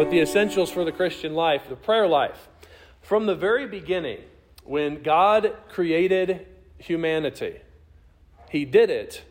[0.00, 2.48] but the essentials for the Christian life, the prayer life.
[3.02, 4.20] From the very beginning,
[4.64, 6.46] when God created
[6.78, 7.60] humanity,
[8.48, 9.22] He did it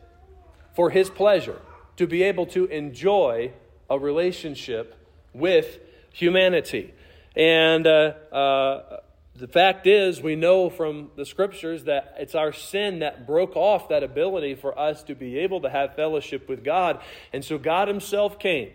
[0.75, 1.59] for His pleasure,
[1.97, 3.51] to be able to enjoy
[3.89, 4.95] a relationship
[5.33, 5.79] with
[6.13, 6.93] humanity.
[7.35, 8.99] And uh, uh,
[9.35, 13.89] the fact is, we know from the scriptures that it's our sin that broke off
[13.89, 17.01] that ability for us to be able to have fellowship with God.
[17.33, 18.69] And so God Himself came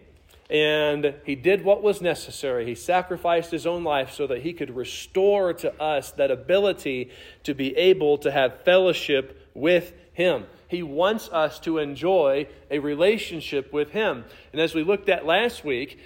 [0.51, 2.67] and He did what was necessary.
[2.67, 7.11] He sacrificed His own life so that He could restore to us that ability
[7.45, 10.45] to be able to have fellowship with Him.
[10.69, 14.25] He wants us to enjoy a relationship with Him.
[14.53, 15.99] And as we looked at last week,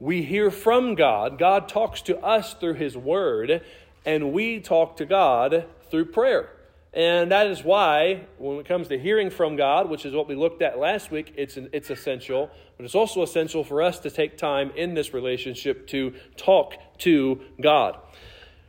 [0.00, 1.38] we hear from God.
[1.38, 3.62] God talks to us through His Word
[4.04, 6.50] and we talk to God through prayer.
[6.94, 10.34] And that is why, when it comes to hearing from God, which is what we
[10.34, 12.50] looked at last week, it's, an, it's essential.
[12.76, 17.40] But it's also essential for us to take time in this relationship to talk to
[17.60, 17.98] God.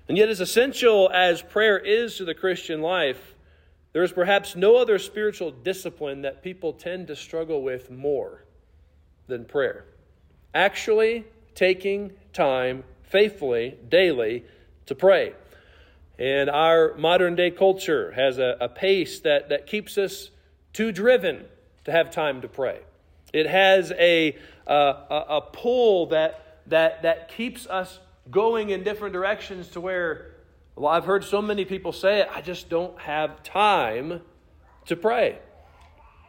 [0.08, 3.36] And yet, as essential as prayer is to the Christian life,
[3.92, 8.46] there is perhaps no other spiritual discipline that people tend to struggle with more
[9.28, 9.86] than prayer.
[10.54, 14.46] Actually, taking time faithfully, daily,
[14.86, 15.34] to pray.
[16.20, 20.30] And our modern day culture has a, a pace that, that keeps us
[20.72, 21.46] too driven
[21.86, 22.80] to have time to pray.
[23.34, 29.70] It has a, a, a pull that, that, that keeps us going in different directions
[29.70, 30.36] to where,
[30.76, 34.22] well, I've heard so many people say I just don't have time
[34.86, 35.40] to pray.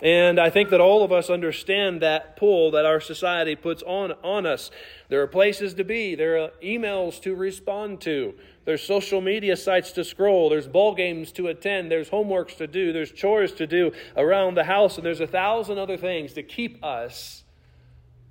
[0.03, 4.13] And I think that all of us understand that pull that our society puts on,
[4.25, 4.71] on us.
[5.09, 9.93] There are places to be, there are emails to respond to, there's social media sites
[9.93, 13.93] to scroll, there's ball games to attend, there's homeworks to do, there's chores to do
[14.17, 17.45] around the house, and there's a thousand other things to keep us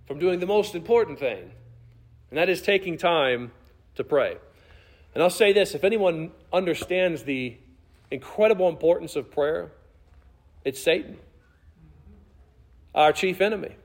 [0.07, 1.51] from doing the most important thing,
[2.29, 3.51] and that is taking time
[3.95, 4.37] to pray.
[5.13, 7.57] And I'll say this if anyone understands the
[8.09, 9.71] incredible importance of prayer,
[10.65, 11.17] it's Satan
[12.95, 13.75] our chief enemy.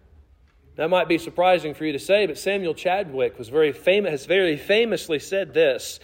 [0.76, 4.26] That might be surprising for you to say, but Samuel Chadwick was very famous, has
[4.26, 5.98] very famously said this.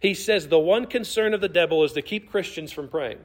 [0.00, 3.18] He says, The one concern of the devil is to keep Christians from praying.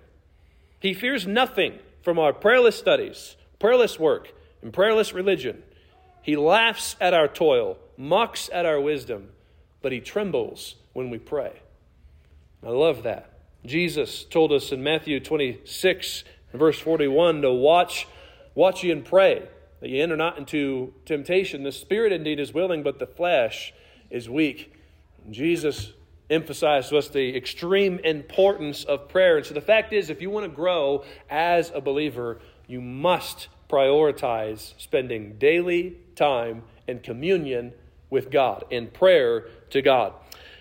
[0.79, 5.63] He fears nothing from our prayerless studies, prayerless work, and prayerless religion.
[6.21, 9.29] He laughs at our toil, mocks at our wisdom,
[9.81, 11.61] but he trembles when we pray.
[12.65, 13.27] I love that.
[13.65, 18.07] Jesus told us in Matthew 26, verse 41, to watch
[18.53, 19.47] Watch ye and pray
[19.79, 21.63] that ye enter not into temptation.
[21.63, 23.73] The spirit indeed is willing, but the flesh
[24.09, 24.73] is weak.
[25.29, 25.93] Jesus
[26.31, 29.37] emphasized to us the extreme importance of prayer.
[29.37, 33.49] And so the fact is, if you want to grow as a believer, you must
[33.69, 37.73] prioritize spending daily time in communion
[38.09, 40.13] with God, in prayer to God.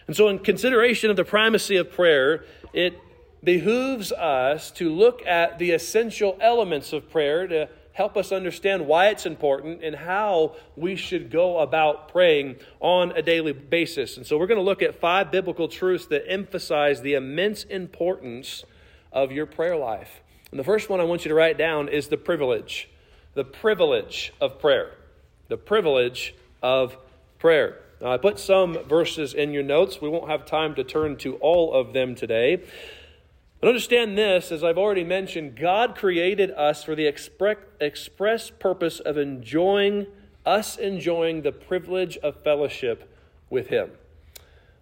[0.07, 2.99] And so, in consideration of the primacy of prayer, it
[3.43, 9.09] behooves us to look at the essential elements of prayer to help us understand why
[9.09, 14.17] it's important and how we should go about praying on a daily basis.
[14.17, 18.65] And so we're going to look at five biblical truths that emphasize the immense importance
[19.13, 20.23] of your prayer life.
[20.51, 22.89] And the first one I want you to write down is the privilege.
[23.35, 24.93] The privilege of prayer.
[25.49, 26.97] The privilege of
[27.39, 27.79] prayer.
[28.01, 30.01] Now, I put some verses in your notes.
[30.01, 32.63] We won't have time to turn to all of them today.
[33.61, 39.19] But understand this, as I've already mentioned, God created us for the express purpose of
[39.19, 40.07] enjoying,
[40.47, 43.07] us enjoying the privilege of fellowship
[43.51, 43.91] with Him.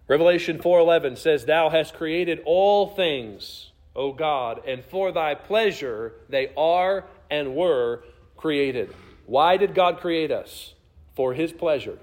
[0.07, 6.51] Revelation 4:11 says, "Thou hast created all things, O God, and for thy pleasure they
[6.55, 8.03] are and were
[8.37, 8.89] created."
[9.25, 10.73] Why did God create us?
[11.15, 11.99] For his pleasure.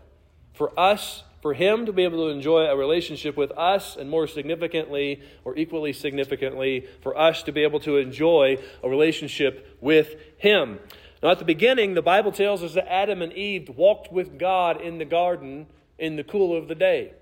[0.52, 4.26] For us for him to be able to enjoy a relationship with us, and more
[4.26, 10.80] significantly, or equally significantly, for us to be able to enjoy a relationship with him.
[11.22, 14.80] Now, at the beginning, the Bible tells us that Adam and Eve walked with God
[14.80, 15.68] in the garden
[16.00, 17.12] in the cool of the day.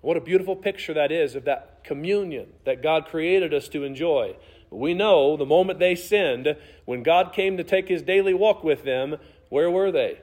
[0.00, 4.34] What a beautiful picture that is of that communion that God created us to enjoy.
[4.70, 8.82] We know the moment they sinned, when God came to take his daily walk with
[8.82, 9.18] them,
[9.50, 10.18] where were they?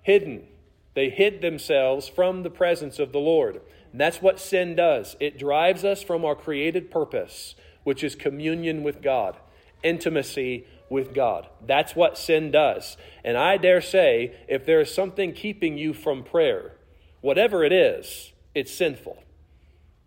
[0.00, 0.46] Hidden
[0.94, 3.60] they hid themselves from the presence of the Lord.
[3.92, 7.54] And that's what sin does it drives us from our created purpose,
[7.84, 9.36] which is communion with God,
[9.82, 11.48] intimacy with God.
[11.64, 12.96] That's what sin does.
[13.24, 16.76] And I dare say, if there is something keeping you from prayer,
[17.20, 19.22] whatever it is, it's sinful.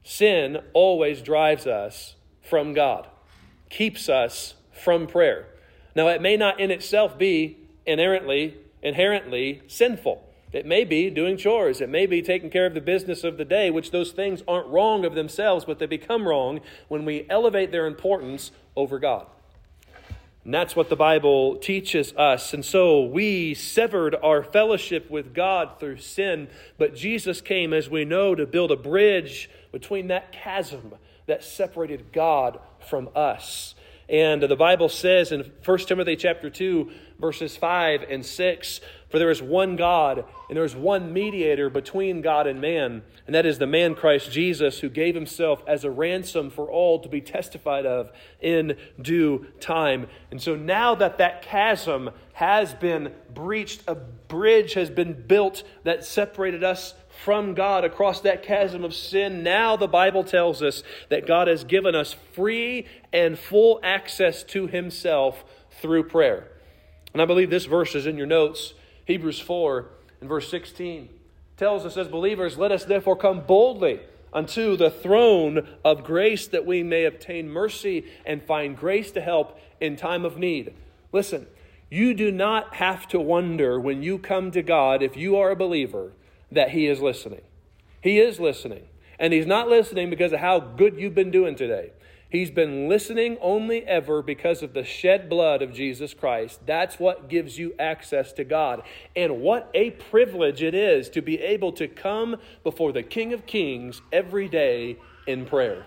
[0.03, 3.07] Sin always drives us from God,
[3.69, 5.47] keeps us from prayer.
[5.95, 10.27] Now, it may not in itself be inherently, inherently sinful.
[10.53, 11.81] It may be doing chores.
[11.81, 14.67] It may be taking care of the business of the day, which those things aren't
[14.67, 19.25] wrong of themselves, but they become wrong when we elevate their importance over God.
[20.45, 22.53] And that's what the Bible teaches us.
[22.53, 28.05] And so we severed our fellowship with God through sin, but Jesus came, as we
[28.05, 30.93] know, to build a bridge between that chasm
[31.27, 33.73] that separated God from us.
[34.09, 38.81] And the Bible says in 1 Timothy chapter 2, verses 5 and 6,
[39.13, 43.35] for there is one God, and there is one mediator between God and man, and
[43.35, 47.07] that is the man Christ Jesus, who gave himself as a ransom for all to
[47.07, 48.11] be testified of
[48.41, 50.07] in due time.
[50.31, 56.03] And so now that that chasm has been breached, a bridge has been built that
[56.03, 59.43] separated us from God across that chasm of sin.
[59.43, 64.65] Now the Bible tells us that God has given us free and full access to
[64.65, 66.47] Himself through prayer.
[67.13, 68.73] And I believe this verse is in your notes.
[69.05, 69.85] Hebrews 4
[70.21, 71.09] and verse 16
[71.57, 73.99] tells us as believers, Let us therefore come boldly
[74.31, 79.59] unto the throne of grace that we may obtain mercy and find grace to help
[79.79, 80.73] in time of need.
[81.11, 81.45] Listen,
[81.89, 85.55] you do not have to wonder when you come to God, if you are a
[85.55, 86.11] believer,
[86.51, 87.41] that He is listening.
[88.01, 88.85] He is listening.
[89.19, 91.91] And He's not listening because of how good you've been doing today.
[92.33, 96.61] He's been listening only ever because of the shed blood of Jesus Christ.
[96.65, 98.81] That's what gives you access to God.
[99.15, 103.45] And what a privilege it is to be able to come before the King of
[103.45, 104.97] Kings every day
[105.27, 105.85] in prayer.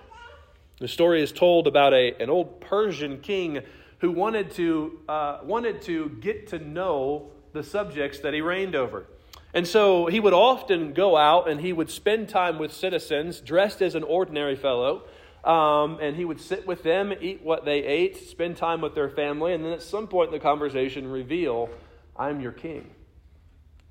[0.78, 3.62] The story is told about a, an old Persian king
[3.98, 9.06] who wanted to, uh, wanted to get to know the subjects that he reigned over.
[9.52, 13.82] And so he would often go out and he would spend time with citizens dressed
[13.82, 15.02] as an ordinary fellow
[15.44, 19.08] um, and he would sit with them, eat what they ate, spend time with their
[19.08, 21.70] family, and then at some point in the conversation reveal,
[22.16, 22.90] I'm your king.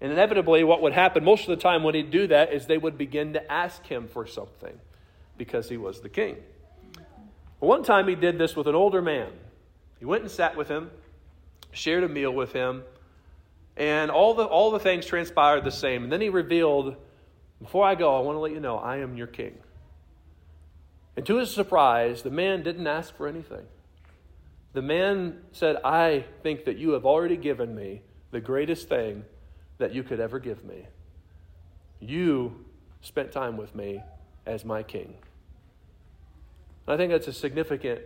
[0.02, 2.78] And inevitably, what would happen most of the time when he'd do that is they
[2.78, 4.78] would begin to ask him for something
[5.38, 6.38] because he was the king.
[7.60, 9.32] one time he did this with an older man.
[10.00, 10.92] He went and sat with him,
[11.72, 12.84] shared a meal with him,
[13.78, 16.04] and all the, all the things transpired the same.
[16.04, 16.96] And then he revealed,
[17.62, 19.58] Before I go, I want to let you know I am your king.
[21.16, 23.66] And to his surprise, the man didn't ask for anything.
[24.74, 28.02] The man said, I think that you have already given me
[28.32, 29.24] the greatest thing
[29.78, 30.86] that you could ever give me.
[32.02, 32.66] You
[33.02, 34.04] spent time with me
[34.46, 35.14] as my king.
[36.88, 38.02] I think that's a significant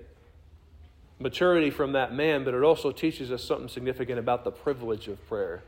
[1.20, 5.26] maturity from that man, but it also teaches us something significant about the privilege of
[5.28, 5.64] prayer.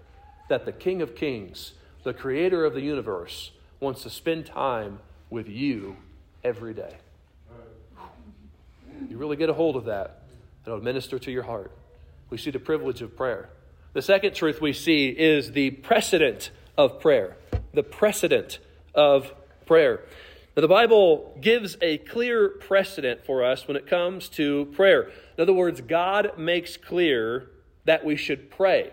[0.50, 1.74] That the King of Kings,
[2.04, 5.00] the creator of the universe, wants to spend time
[5.30, 5.98] with you
[6.44, 6.98] every day.
[9.10, 10.24] You really get a hold of that,
[10.66, 11.72] it'll minister to your heart.
[12.30, 13.50] We see the privilege of prayer.
[13.94, 17.36] The second truth we see is the precedent of prayer.
[17.74, 18.60] The precedent
[18.96, 19.34] of
[19.66, 20.02] prayer.
[20.56, 25.10] Now, the Bible gives a clear precedent for us when it comes to prayer.
[25.38, 27.50] In other words, God makes clear
[27.86, 28.92] that we should pray.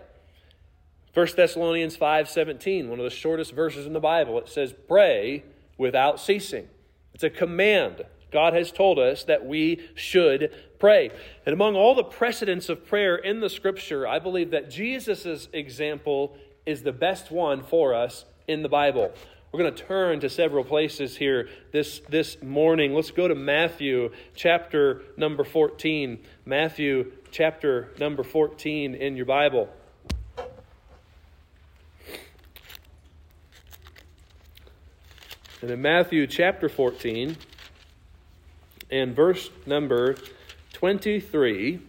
[1.13, 5.43] 1 Thessalonians 5:17, one of the shortest verses in the Bible, it says, "Pray
[5.77, 6.69] without ceasing."
[7.13, 8.05] It's a command.
[8.31, 11.11] God has told us that we should pray.
[11.45, 16.37] And among all the precedents of prayer in the scripture, I believe that Jesus' example
[16.65, 19.11] is the best one for us in the Bible.
[19.51, 22.93] We're going to turn to several places here this, this morning.
[22.93, 26.19] Let's go to Matthew chapter number 14.
[26.45, 29.69] Matthew chapter number 14 in your Bible.
[35.61, 37.35] And in Matthew chapter 14,
[38.89, 40.15] and verse number
[40.73, 41.79] 23,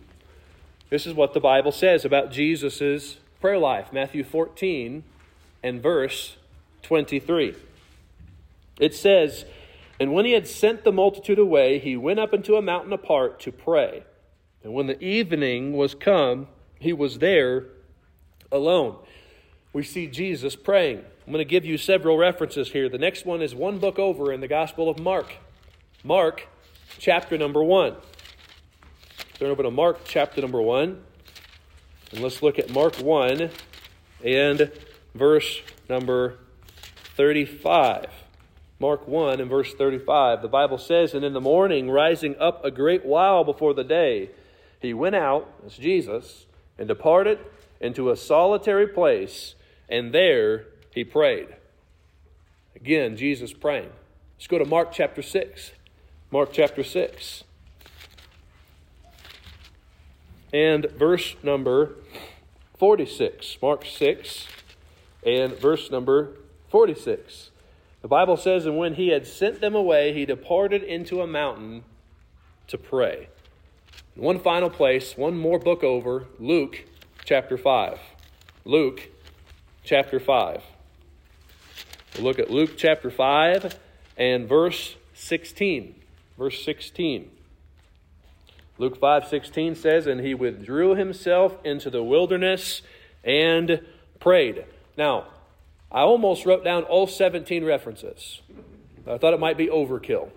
[0.91, 3.93] this is what the Bible says about Jesus' prayer life.
[3.93, 5.05] Matthew 14
[5.63, 6.37] and verse
[6.83, 7.55] 23.
[8.79, 9.45] It says,
[9.99, 13.41] And when he had sent the multitude away, he went up into a mountain apart
[13.41, 14.05] to pray.
[14.63, 17.67] And when the evening was come, he was there
[18.51, 18.97] alone.
[19.73, 21.05] We see Jesus praying.
[21.27, 22.89] I'm going to give you several references here.
[22.89, 25.35] The next one is one book over in the Gospel of Mark.
[26.03, 26.49] Mark
[26.99, 27.97] chapter number 1.
[29.39, 31.03] Turn over to Mark chapter number 1.
[32.13, 33.51] And let's look at Mark 1
[34.25, 34.73] and
[35.15, 36.39] verse number
[37.17, 38.07] 35.
[38.79, 40.43] Mark 1 and verse 35.
[40.43, 44.31] The Bible says, And in the morning, rising up a great while before the day,
[44.81, 46.47] he went out, as Jesus,
[46.79, 47.39] and departed
[47.81, 49.55] into a solitary place,
[49.89, 51.49] and there he prayed.
[52.75, 53.91] Again, Jesus praying.
[54.37, 55.73] Let's go to Mark chapter 6.
[56.33, 57.43] Mark chapter 6.
[60.53, 61.97] And verse number
[62.79, 63.59] 46.
[63.61, 64.47] Mark 6
[65.27, 66.37] and verse number
[66.69, 67.51] 46.
[68.03, 71.83] The Bible says, And when he had sent them away, he departed into a mountain
[72.69, 73.29] to pray.
[74.15, 76.85] One final place, one more book over, Luke
[77.25, 77.99] chapter 5.
[78.65, 79.09] Luke
[79.85, 80.63] chapter 5.
[82.15, 83.79] We'll look at Luke chapter 5
[84.17, 86.00] and verse 16.
[86.41, 87.31] Verse 16.
[88.79, 92.81] Luke 5:16 says, "And he withdrew himself into the wilderness
[93.23, 93.85] and
[94.21, 94.65] prayed."
[94.97, 95.27] Now,
[95.93, 98.41] I almost wrote down all 17 references.
[99.07, 100.31] I thought it might be overkill.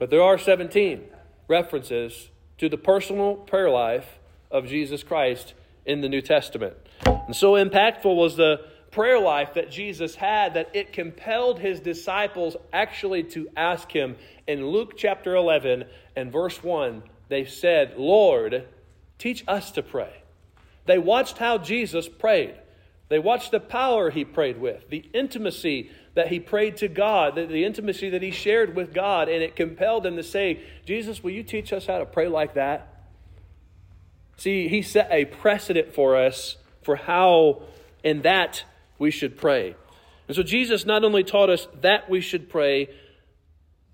[0.00, 1.04] But there are 17
[1.46, 4.18] references to the personal prayer life
[4.50, 6.74] of Jesus Christ in the New Testament.
[7.04, 12.56] And so impactful was the prayer life that Jesus had that it compelled his disciples
[12.72, 14.16] actually to ask him
[14.46, 18.66] in Luke chapter 11 and verse 1 they said, Lord,
[19.18, 20.22] teach us to pray.
[20.84, 22.54] They watched how Jesus prayed.
[23.08, 27.46] They watched the power he prayed with, the intimacy that he prayed to God, the,
[27.46, 31.30] the, intimacy that he shared with God, and it compelled them to say, Jesus, will
[31.30, 33.04] you teach us how to pray like that?
[34.38, 37.62] See, he set a precedent for us for how
[38.02, 38.64] in that
[38.98, 39.76] we should pray.
[40.28, 42.88] And so Jesus not only taught us that we should pray,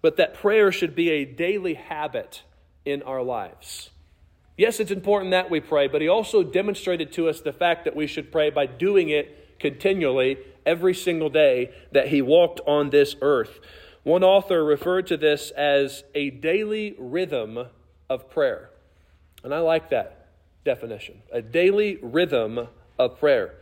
[0.01, 2.43] but that prayer should be a daily habit
[2.85, 3.91] in our lives.
[4.57, 7.97] Yes, it's important that we pray, but he also demonstrated to us the fact that
[7.97, 13.17] we should pray by doing it continually every single day that he walked on this
[13.23, 13.61] earth.
[14.03, 17.67] One author referred to this as a daily rhythm
[18.11, 18.71] of prayer.
[19.45, 20.19] And I like that
[20.65, 22.69] definition a daily rhythm
[22.99, 23.55] of prayer.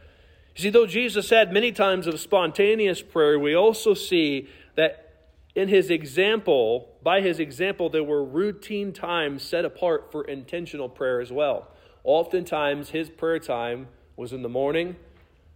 [0.56, 5.10] You see, though Jesus had many times of spontaneous prayer, we also see that
[5.54, 11.20] in his example, by his example, there were routine times set apart for intentional prayer
[11.20, 11.68] as well.
[12.04, 14.96] Oftentimes, his prayer time was in the morning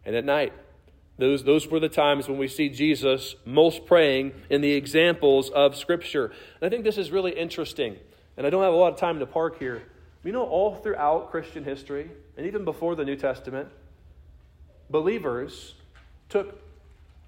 [0.04, 0.52] and at night.
[1.16, 5.76] Those, those were the times when we see Jesus most praying in the examples of
[5.76, 6.26] Scripture.
[6.60, 7.96] And I think this is really interesting.
[8.36, 9.82] And I don't have a lot of time to park here.
[10.24, 13.68] You know, all throughout Christian history, and even before the New Testament,
[14.90, 15.74] believers
[16.28, 16.60] took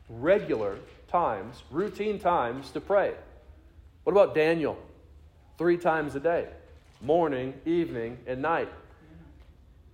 [0.09, 3.15] regular times, routine times to pray.
[4.05, 4.79] What about Daniel?
[5.59, 6.49] Three times a day
[7.03, 8.69] morning, evening, and night.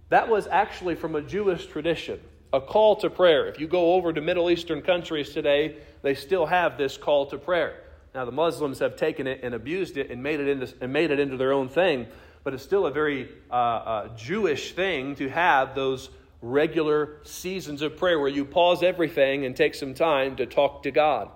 [0.09, 2.21] That was actually from a Jewish tradition,
[2.52, 3.47] a call to prayer.
[3.47, 7.38] If you go over to Middle Eastern countries today, they still have this call to
[7.38, 7.81] prayer.
[8.14, 11.11] Now, the Muslims have taken it and abused it and made it into, and made
[11.11, 12.07] it into their own thing,
[12.45, 16.11] but it's still a very uh, uh, Jewish thing to have those
[16.42, 20.90] regular seasons of prayer where you pause everything and take some time to talk to
[20.90, 21.30] God.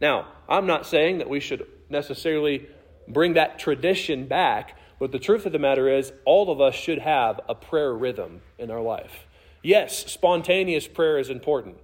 [0.00, 2.68] Now, I'm not saying that we should necessarily
[3.08, 6.98] bring that tradition back, but the truth of the matter is, all of us should
[6.98, 9.26] have a prayer rhythm in our life.
[9.62, 11.78] Yes, spontaneous prayer is important,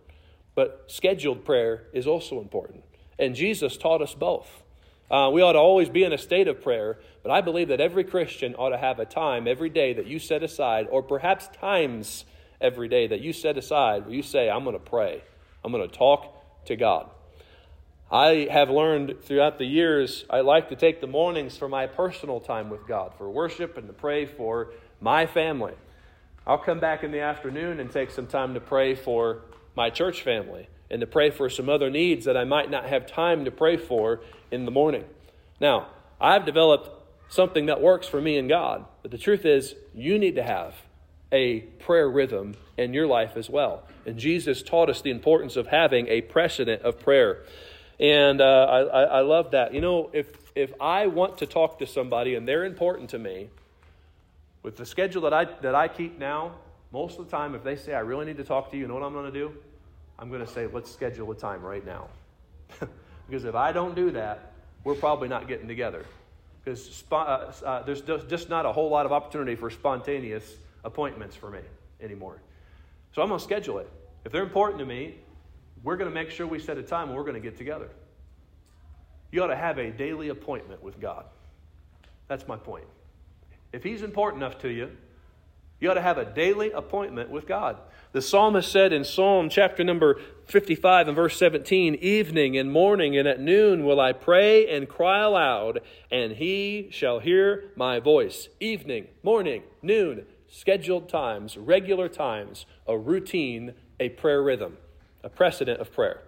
[0.54, 2.84] but scheduled prayer is also important.
[3.18, 4.62] And Jesus taught us both.
[5.10, 7.80] Uh, we ought to always be in a state of prayer, but I believe that
[7.80, 11.48] every Christian ought to have a time every day that you set aside, or perhaps
[11.48, 12.24] times
[12.60, 15.22] every day that you set aside where you say, I'm going to pray,
[15.64, 17.10] I'm going to talk to God.
[18.12, 22.40] I have learned throughout the years, I like to take the mornings for my personal
[22.40, 25.74] time with God, for worship and to pray for my family.
[26.46, 29.42] I'll come back in the afternoon and take some time to pray for
[29.76, 33.06] my church family and to pray for some other needs that I might not have
[33.06, 35.04] time to pray for in the morning.
[35.60, 35.88] Now,
[36.20, 36.90] I've developed
[37.28, 40.74] something that works for me and God, but the truth is, you need to have
[41.32, 43.84] a prayer rhythm in your life as well.
[44.06, 47.42] And Jesus taught us the importance of having a precedent of prayer.
[47.98, 49.74] And uh, I, I love that.
[49.74, 53.48] You know, if, if I want to talk to somebody and they're important to me,
[54.62, 56.52] with the schedule that I, that I keep now,
[56.92, 58.88] most of the time, if they say, I really need to talk to you, you
[58.88, 59.54] know what I'm going to do?
[60.18, 62.08] I'm going to say, let's schedule a time right now.
[63.26, 64.52] because if I don't do that,
[64.84, 66.04] we're probably not getting together.
[66.62, 67.14] Because uh,
[67.64, 70.44] uh, there's just not a whole lot of opportunity for spontaneous
[70.84, 71.60] appointments for me
[72.00, 72.42] anymore.
[73.12, 73.90] So I'm going to schedule it.
[74.24, 75.16] If they're important to me,
[75.82, 77.88] we're going to make sure we set a time and we're going to get together.
[79.32, 81.24] You ought to have a daily appointment with God.
[82.28, 82.84] That's my point.
[83.72, 84.90] If He's important enough to you,
[85.80, 87.78] you ought to have a daily appointment with God.
[88.12, 93.26] The psalmist said in Psalm chapter number 55 and verse 17 Evening and morning and
[93.26, 98.48] at noon will I pray and cry aloud, and He shall hear my voice.
[98.58, 104.76] Evening, morning, noon, scheduled times, regular times, a routine, a prayer rhythm,
[105.22, 106.20] a precedent of prayer.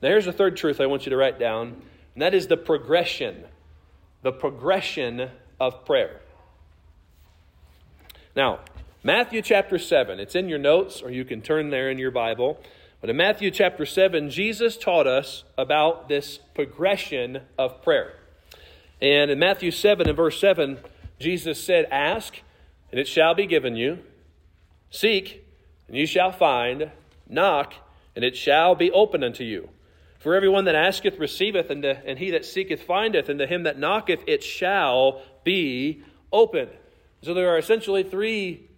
[0.00, 1.82] Now, here's the third truth I want you to write down,
[2.14, 3.44] and that is the progression.
[4.22, 6.20] The progression of prayer.
[8.36, 8.60] Now,
[9.02, 12.60] Matthew chapter 7, it's in your notes, or you can turn there in your Bible.
[13.00, 18.14] But in Matthew chapter 7, Jesus taught us about this progression of prayer.
[19.00, 20.78] And in Matthew 7 and verse 7,
[21.18, 22.42] Jesus said, Ask,
[22.90, 23.98] and it shall be given you.
[24.90, 25.44] Seek,
[25.88, 26.90] and you shall find.
[27.28, 27.74] Knock,
[28.16, 29.68] and it shall be open unto you.
[30.18, 33.78] For everyone that asketh receiveth, and, and he that seeketh findeth, and to him that
[33.78, 36.68] knocketh it shall be open.
[37.22, 38.68] So there are essentially three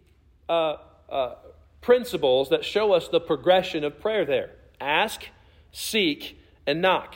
[0.48, 0.76] uh,
[1.08, 1.34] uh,
[1.80, 4.50] principles that show us the progression of prayer there
[4.80, 5.28] ask,
[5.70, 7.14] seek, and knock.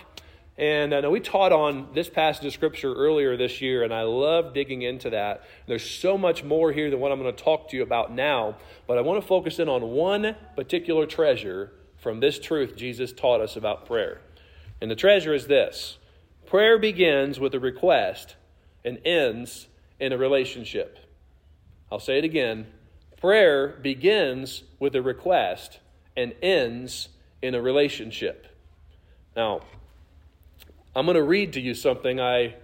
[0.58, 4.02] And uh, know we taught on this passage of Scripture earlier this year, and I
[4.02, 5.42] love digging into that.
[5.66, 8.56] There's so much more here than what I'm going to talk to you about now,
[8.86, 13.40] but I want to focus in on one particular treasure from this truth Jesus taught
[13.40, 14.20] us about prayer.
[14.80, 15.98] And the treasure is this
[16.46, 18.36] prayer begins with a request
[18.84, 19.68] and ends
[20.00, 20.98] in a relationship.
[21.90, 22.66] I'll say it again
[23.20, 25.80] prayer begins with a request
[26.16, 27.08] and ends
[27.42, 28.46] in a relationship.
[29.34, 29.62] Now,
[30.96, 32.54] I'm going to read to you something I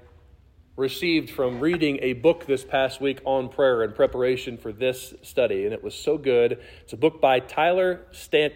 [0.74, 5.66] received from reading a book this past week on prayer in preparation for this study,
[5.66, 6.58] and it was so good.
[6.80, 8.00] It's a book by Tyler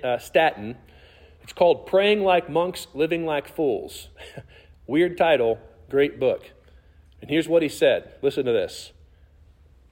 [0.02, 0.78] uh, Staton.
[1.42, 4.08] It's called Praying Like Monks, Living Like Fools.
[4.86, 5.58] Weird title,
[5.90, 6.52] great book.
[7.20, 8.92] And here's what he said listen to this.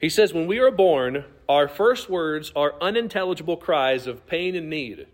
[0.01, 4.71] He says, When we are born, our first words are unintelligible cries of pain and
[4.71, 5.09] need.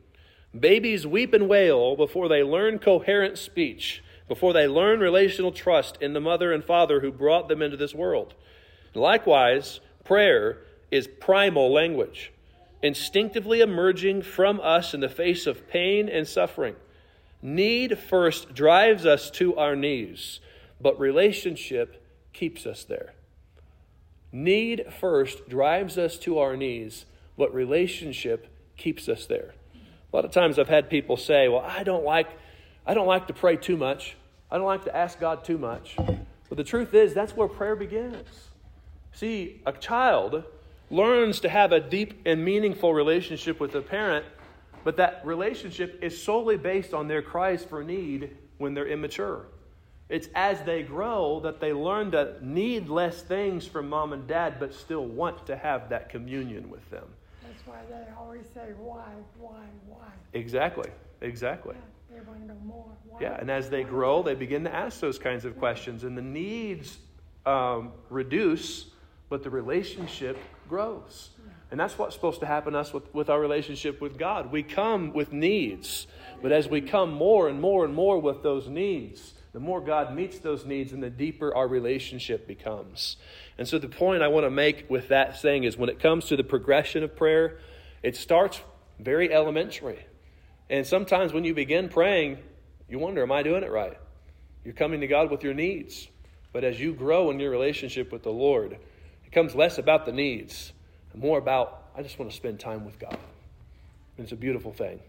[0.56, 6.12] Babies weep and wail before they learn coherent speech before they learn relational trust in
[6.12, 8.32] the mother and father who brought them into this world.
[8.94, 10.58] Likewise, prayer
[10.88, 12.32] is primal language,
[12.80, 16.76] instinctively emerging from us in the face of pain and suffering.
[17.42, 20.38] Need first drives us to our knees,
[20.80, 22.00] but relationship
[22.32, 23.14] keeps us there.
[24.30, 27.04] Need first drives us to our knees,
[27.36, 28.46] but relationship
[28.76, 29.54] keeps us there.
[29.74, 32.28] A lot of times I've had people say, "Well, I don't like
[32.86, 34.16] I don't like to pray too much.
[34.50, 35.96] I don't like to ask God too much.
[36.48, 38.48] But the truth is, that's where prayer begins.
[39.12, 40.44] See, a child
[40.90, 44.26] learns to have a deep and meaningful relationship with a parent,
[44.82, 49.46] but that relationship is solely based on their cries for need when they're immature.
[50.08, 54.56] It's as they grow that they learn to need less things from mom and dad,
[54.58, 57.06] but still want to have that communion with them.
[57.44, 59.04] That's why they always say, why,
[59.38, 60.08] why, why.
[60.32, 61.76] Exactly, exactly.
[61.76, 61.89] Yeah.
[62.20, 62.86] They want to know more.
[63.06, 63.20] Why?
[63.20, 66.22] Yeah, and as they grow, they begin to ask those kinds of questions, and the
[66.22, 66.98] needs
[67.46, 68.86] um, reduce,
[69.28, 71.30] but the relationship grows.
[71.70, 74.50] And that's what's supposed to happen to us with, with our relationship with God.
[74.50, 76.08] We come with needs,
[76.42, 80.14] but as we come more and more and more with those needs, the more God
[80.14, 83.16] meets those needs and the deeper our relationship becomes.
[83.56, 86.26] And so, the point I want to make with that saying is when it comes
[86.26, 87.58] to the progression of prayer,
[88.02, 88.60] it starts
[88.98, 90.06] very elementary.
[90.70, 92.38] And sometimes when you begin praying,
[92.88, 93.98] you wonder, am I doing it right?
[94.64, 96.08] You're coming to God with your needs.
[96.52, 98.80] But as you grow in your relationship with the Lord, it
[99.24, 100.72] becomes less about the needs
[101.12, 103.18] and more about, I just want to spend time with God.
[104.16, 105.00] And it's a beautiful thing.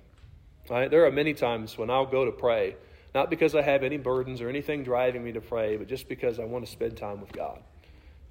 [0.67, 0.89] Right?
[0.89, 2.75] There are many times when I'll go to pray,
[3.13, 6.39] not because I have any burdens or anything driving me to pray, but just because
[6.39, 7.59] I want to spend time with God.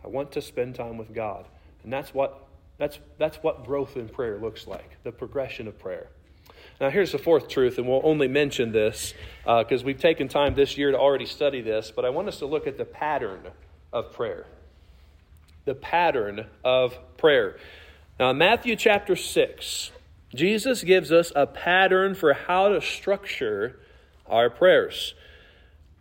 [0.04, 1.46] I want to spend time with God.
[1.84, 2.46] And that's what,
[2.78, 6.08] that's, that's what growth in prayer looks like the progression of prayer.
[6.80, 9.12] Now, here's the fourth truth, and we'll only mention this
[9.44, 12.38] because uh, we've taken time this year to already study this, but I want us
[12.38, 13.40] to look at the pattern
[13.92, 14.46] of prayer.
[15.66, 17.58] The pattern of prayer.
[18.18, 19.90] Now, in Matthew chapter 6,
[20.34, 23.78] Jesus gives us a pattern for how to structure
[24.26, 25.12] our prayers.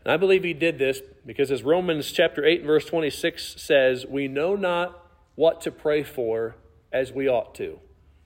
[0.06, 4.06] And I believe he did this because, as Romans chapter 8 and verse 26 says,
[4.06, 6.56] we know not what to pray for
[6.90, 7.80] as we ought to.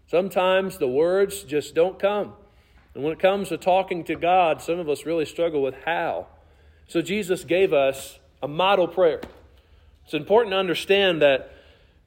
[0.06, 2.34] Sometimes the words just don't come.
[2.96, 6.28] And when it comes to talking to God, some of us really struggle with how.
[6.88, 9.22] So Jesus gave us a model prayer.
[10.06, 11.52] It's important to understand that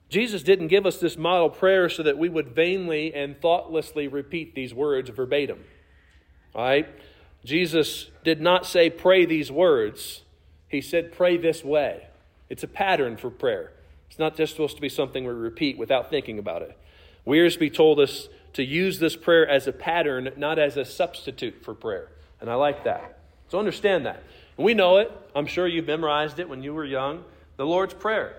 [0.09, 4.55] Jesus didn't give us this model prayer so that we would vainly and thoughtlessly repeat
[4.55, 5.65] these words verbatim.
[6.55, 6.89] All right?
[7.45, 10.23] Jesus did not say, pray these words.
[10.69, 12.09] He said, pray this way.
[12.49, 13.73] It's a pattern for prayer.
[14.09, 16.77] It's not just supposed to be something we repeat without thinking about it.
[17.27, 21.75] Wiersbe told us to use this prayer as a pattern, not as a substitute for
[21.75, 22.09] prayer.
[22.41, 23.19] And I like that.
[23.49, 24.23] So understand that.
[24.57, 25.13] we know it.
[25.35, 27.23] I'm sure you've memorized it when you were young.
[27.59, 28.35] The Lord's Prayer.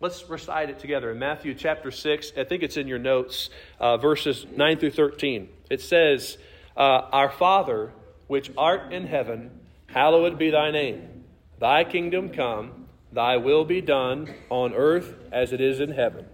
[0.00, 2.32] Let's recite it together in Matthew chapter 6.
[2.36, 5.48] I think it's in your notes, uh, verses 9 through 13.
[5.70, 6.36] It says,
[6.76, 7.92] uh, Our Father,
[8.26, 9.52] which art in heaven,
[9.86, 11.24] hallowed be thy name.
[11.60, 16.26] Thy kingdom come, thy will be done on earth as it is in heaven.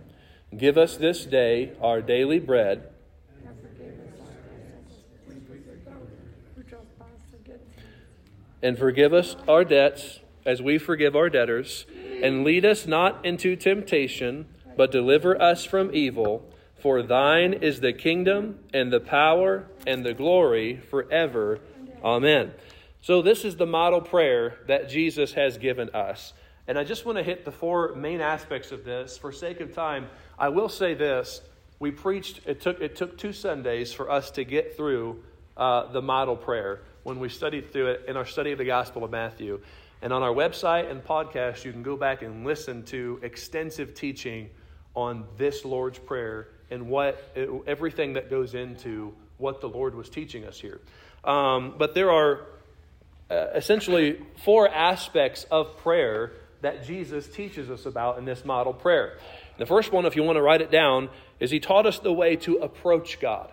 [0.56, 2.88] Give us this day our daily bread
[8.66, 11.86] and forgive us our debts as we forgive our debtors,
[12.20, 14.44] and lead us not into temptation,
[14.76, 16.52] but deliver us from evil.
[16.76, 21.60] For thine is the kingdom, and the power, and the glory forever.
[22.02, 22.50] Amen.
[23.02, 26.32] So, this is the model prayer that Jesus has given us.
[26.66, 29.16] And I just want to hit the four main aspects of this.
[29.16, 31.40] For sake of time, I will say this.
[31.78, 35.22] We preached, it took, it took two Sundays for us to get through
[35.56, 39.04] uh, the model prayer when we studied through it in our study of the Gospel
[39.04, 39.60] of Matthew.
[40.02, 44.50] And on our website and podcast, you can go back and listen to extensive teaching
[44.96, 47.32] on this Lord's Prayer and what
[47.64, 50.80] everything that goes into what the Lord was teaching us here.
[51.22, 52.40] Um, but there are
[53.30, 59.16] uh, essentially four aspects of prayer that Jesus teaches us about in this model prayer.
[59.58, 62.12] The first one, if you want to write it down, is He taught us the
[62.12, 63.52] way to approach God.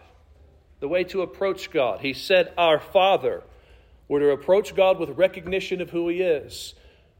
[0.83, 2.01] The way to approach God.
[2.01, 3.43] He said, Our Father.
[4.09, 6.73] We're to approach God with recognition of who He is,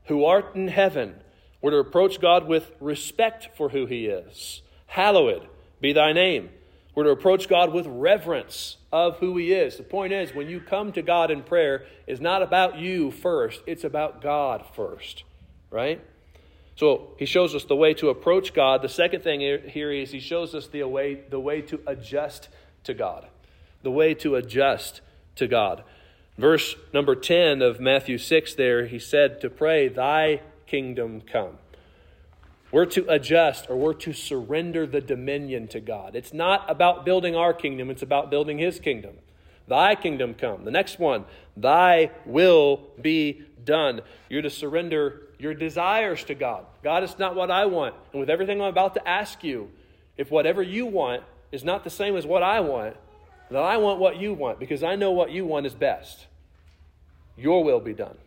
[0.08, 1.16] who art in heaven.
[1.62, 4.62] We're to approach God with respect for who He is.
[4.88, 5.48] Hallowed
[5.80, 6.50] be thy name.
[6.94, 9.78] We're to approach God with reverence of who He is.
[9.78, 13.62] The point is, when you come to God in prayer, it's not about you first,
[13.66, 15.24] it's about God first,
[15.72, 16.02] right?
[16.76, 18.82] So he shows us the way to approach God.
[18.82, 22.50] The second thing here is he shows us the way, the way to adjust
[22.84, 23.30] to God.
[23.84, 25.02] The way to adjust
[25.36, 25.84] to God.
[26.38, 31.58] Verse number 10 of Matthew 6 there, he said to pray, Thy kingdom come.
[32.72, 36.16] We're to adjust or we're to surrender the dominion to God.
[36.16, 39.18] It's not about building our kingdom, it's about building His kingdom.
[39.68, 40.66] Thy kingdom come.
[40.66, 44.02] The next one, Thy will be done.
[44.28, 46.66] You're to surrender your desires to God.
[46.84, 47.94] God, it's not what I want.
[48.12, 49.70] And with everything I'm about to ask you,
[50.18, 52.96] if whatever you want is not the same as what I want,
[53.50, 56.28] then I want what you want because I know what you want is best.
[57.38, 58.18] Your will be done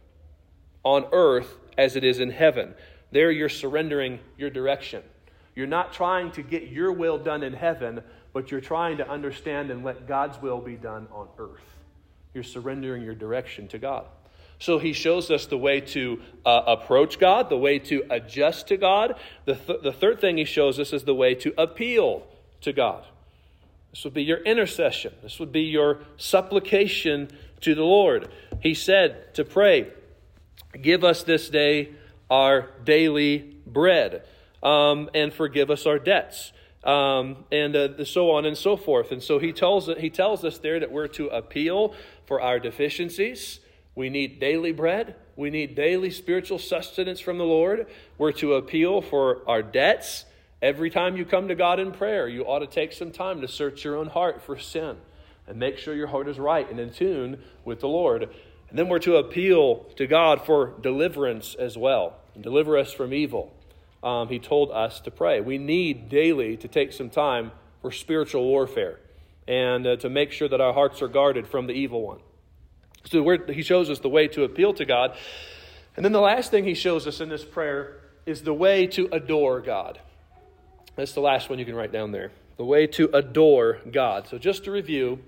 [0.82, 2.74] on earth as it is in heaven.
[3.10, 5.02] There you're surrendering your direction.
[5.54, 8.02] You're not trying to get your will done in heaven,
[8.32, 11.64] but you're trying to understand and let God's will be done on earth.
[12.34, 14.04] You're surrendering your direction to God.
[14.58, 18.76] So he shows us the way to uh, approach God, the way to adjust to
[18.76, 19.16] God.
[19.44, 22.26] The, th- the third thing he shows us is the way to appeal
[22.62, 23.04] to God.
[23.96, 27.30] This would be your intercession, this would be your supplication
[27.62, 28.28] to the Lord.
[28.60, 29.90] He said to pray,
[30.78, 31.94] Give us this day
[32.28, 34.22] our daily bread,
[34.62, 36.52] um, and forgive us our debts.
[36.84, 39.12] Um, and uh, so on and so forth.
[39.12, 41.94] And so he tells, he tells us there that we're to appeal
[42.26, 43.60] for our deficiencies.
[43.94, 45.16] We need daily bread.
[45.36, 47.86] We need daily spiritual sustenance from the Lord.
[48.18, 50.25] We're to appeal for our debts.
[50.62, 53.48] Every time you come to God in prayer, you ought to take some time to
[53.48, 54.96] search your own heart for sin
[55.46, 58.22] and make sure your heart is right and in tune with the Lord.
[58.22, 62.14] And then we're to appeal to God for deliverance as well.
[62.34, 63.52] And deliver us from evil.
[64.02, 65.40] Um, he told us to pray.
[65.40, 68.98] We need daily to take some time for spiritual warfare
[69.46, 72.20] and uh, to make sure that our hearts are guarded from the evil one.
[73.04, 75.16] So he shows us the way to appeal to God.
[75.96, 79.08] And then the last thing he shows us in this prayer is the way to
[79.12, 80.00] adore God.
[80.96, 82.32] That's the last one you can write down there.
[82.56, 84.28] The way to adore God.
[84.28, 85.20] So just to review,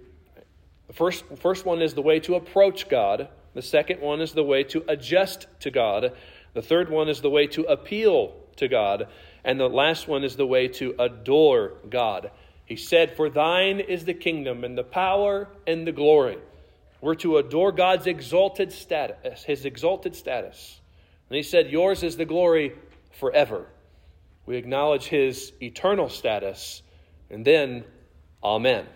[0.86, 3.28] the first, first one is the way to approach God.
[3.54, 6.12] The second one is the way to adjust to God.
[6.54, 9.08] The third one is the way to appeal to God.
[9.44, 12.30] And the last one is the way to adore God.
[12.64, 16.38] He said, For thine is the kingdom and the power and the glory.
[17.00, 20.80] We're to adore God's exalted status, his exalted status.
[21.28, 22.72] And he said, Yours is the glory
[23.12, 23.66] forever.
[24.48, 26.80] We acknowledge his eternal status.
[27.28, 27.84] And then,
[28.42, 28.86] Amen.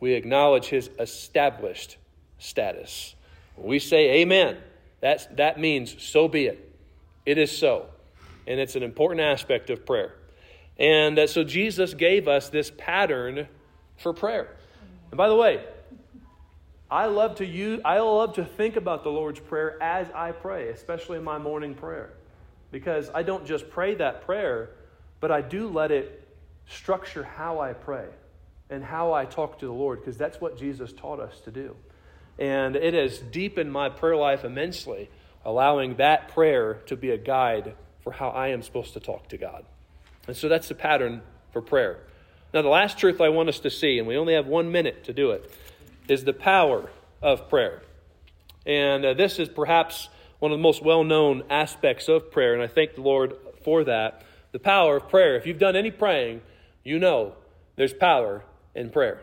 [0.00, 1.96] We acknowledge his established
[2.38, 3.14] status.
[3.54, 4.56] When we say Amen,
[5.00, 6.76] that's, that means so be it.
[7.24, 7.86] It is so.
[8.48, 10.16] And it's an important aspect of prayer.
[10.76, 13.46] And uh, so Jesus gave us this pattern
[13.96, 14.56] for prayer.
[15.12, 15.64] And by the way,
[16.90, 20.70] I love to use, I love to think about the Lord's Prayer as I pray,
[20.70, 22.14] especially in my morning prayer.
[22.72, 24.70] Because I don't just pray that prayer,
[25.20, 26.26] but I do let it
[26.66, 28.06] structure how I pray
[28.70, 31.76] and how I talk to the Lord, because that's what Jesus taught us to do.
[32.38, 35.10] And it has deepened my prayer life immensely,
[35.44, 39.36] allowing that prayer to be a guide for how I am supposed to talk to
[39.36, 39.64] God.
[40.26, 41.98] And so that's the pattern for prayer.
[42.54, 45.04] Now, the last truth I want us to see, and we only have one minute
[45.04, 45.52] to do it,
[46.08, 46.90] is the power
[47.22, 47.82] of prayer.
[48.66, 52.62] And uh, this is perhaps one of the most well known aspects of prayer, and
[52.62, 54.24] I thank the Lord for that.
[54.52, 55.36] The power of prayer.
[55.36, 56.42] If you've done any praying,
[56.84, 57.34] you know
[57.76, 59.22] there's power in prayer.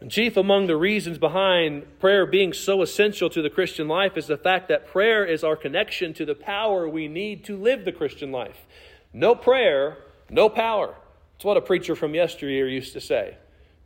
[0.00, 4.26] And chief among the reasons behind prayer being so essential to the Christian life is
[4.26, 7.92] the fact that prayer is our connection to the power we need to live the
[7.92, 8.66] Christian life.
[9.12, 9.98] No prayer,
[10.30, 10.94] no power.
[11.34, 13.36] That's what a preacher from yesteryear used to say.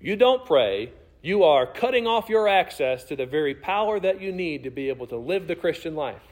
[0.00, 4.30] You don't pray, you are cutting off your access to the very power that you
[4.30, 6.22] need to be able to live the Christian life.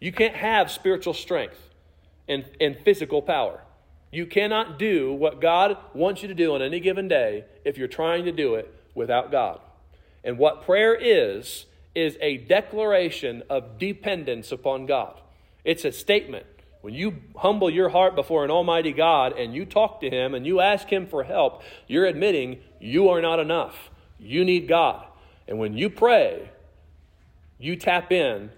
[0.00, 1.58] You can't have spiritual strength
[2.28, 3.60] and, and physical power.
[4.16, 7.86] You cannot do what God wants you to do on any given day if you're
[7.86, 9.60] trying to do it without God.
[10.24, 15.20] And what prayer is, is a declaration of dependence upon God.
[15.66, 16.46] It's a statement.
[16.80, 20.46] When you humble your heart before an almighty God and you talk to Him and
[20.46, 23.90] you ask Him for help, you're admitting you are not enough.
[24.18, 25.04] You need God.
[25.46, 26.52] And when you pray,
[27.58, 28.50] you tap in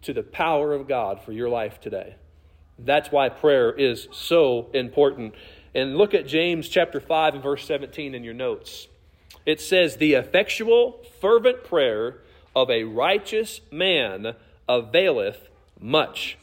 [0.00, 2.14] to the power of God for your life today.
[2.78, 5.34] That's why prayer is so important.
[5.74, 8.88] And look at James chapter 5 and verse 17 in your notes.
[9.44, 12.18] It says, The effectual, fervent prayer
[12.54, 14.34] of a righteous man
[14.68, 15.48] availeth
[15.80, 16.38] much.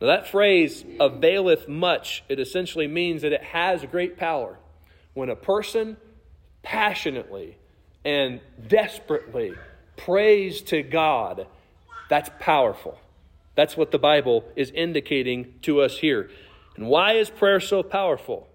[0.00, 4.58] Now, that phrase, availeth much, it essentially means that it has great power.
[5.14, 5.96] When a person
[6.62, 7.56] passionately
[8.04, 9.54] and desperately
[9.96, 11.46] prays to God,
[12.08, 12.98] that's powerful.
[13.58, 16.30] That's what the Bible is indicating to us here.
[16.76, 18.46] And why is prayer so powerful?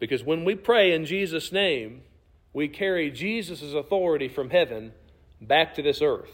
[0.00, 2.02] Because when we pray in Jesus' name,
[2.52, 4.94] we carry Jesus' authority from heaven
[5.40, 6.32] back to this earth.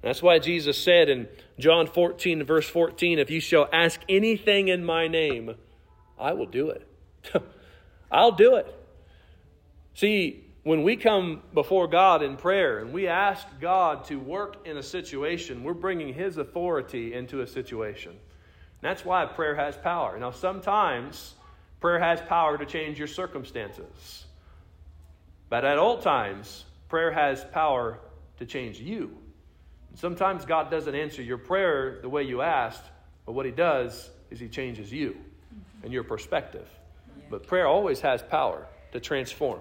[0.00, 4.82] That's why Jesus said in John 14, verse 14, If you shall ask anything in
[4.82, 5.56] my name,
[6.18, 6.88] I will do it.
[8.10, 8.74] I'll do it.
[9.92, 14.78] See, when we come before God in prayer and we ask God to work in
[14.78, 18.10] a situation, we're bringing His authority into a situation.
[18.10, 18.18] And
[18.82, 20.18] that's why prayer has power.
[20.18, 21.34] Now, sometimes
[21.78, 24.24] prayer has power to change your circumstances.
[25.48, 28.00] But at all times, prayer has power
[28.40, 29.16] to change you.
[29.94, 32.82] Sometimes God doesn't answer your prayer the way you asked,
[33.24, 35.16] but what He does is He changes you
[35.84, 36.68] and your perspective.
[37.30, 39.60] But prayer always has power to transform.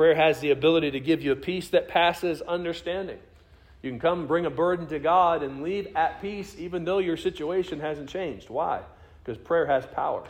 [0.00, 3.18] Prayer has the ability to give you a peace that passes understanding.
[3.82, 7.18] You can come bring a burden to God and leave at peace even though your
[7.18, 8.48] situation hasn't changed.
[8.48, 8.80] Why?
[9.22, 10.24] Because prayer has power.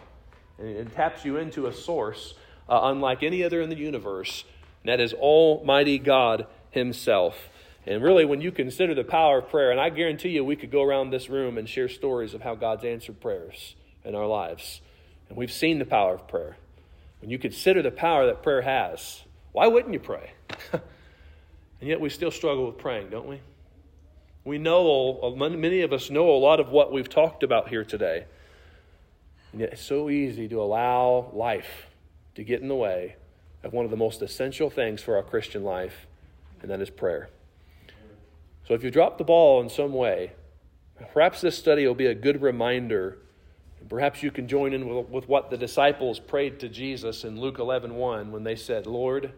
[0.58, 2.34] And it taps you into a source
[2.68, 4.42] uh, unlike any other in the universe,
[4.82, 7.36] and that is Almighty God Himself.
[7.86, 10.72] And really, when you consider the power of prayer, and I guarantee you we could
[10.72, 14.80] go around this room and share stories of how God's answered prayers in our lives.
[15.28, 16.56] And we've seen the power of prayer.
[17.20, 20.32] When you consider the power that prayer has, why wouldn't you pray?
[20.72, 20.80] and
[21.80, 23.40] yet we still struggle with praying, don't we?
[24.44, 28.24] We know, many of us know a lot of what we've talked about here today.
[29.52, 31.86] And yet it's so easy to allow life
[32.34, 33.16] to get in the way
[33.62, 36.06] of one of the most essential things for our Christian life,
[36.62, 37.28] and that is prayer.
[38.66, 40.32] So if you drop the ball in some way,
[41.12, 43.18] perhaps this study will be a good reminder.
[43.90, 47.58] Perhaps you can join in with, with what the disciples prayed to Jesus in Luke
[47.58, 49.32] 11 1 when they said, Lord,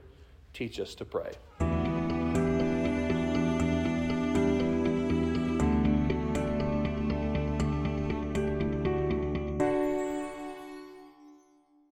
[0.53, 1.33] teach us to pray.